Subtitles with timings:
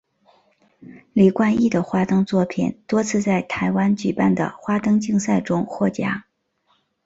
[1.13, 6.23] 李冠毅的花灯作品多次在台湾举办的花灯竞赛中获奖。